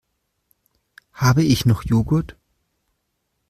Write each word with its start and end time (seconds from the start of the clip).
Habe 1.13 1.43
ich 1.43 1.67
noch 1.67 1.83
Joghurt? 1.85 2.35